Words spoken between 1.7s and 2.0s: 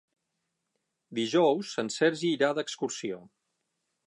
en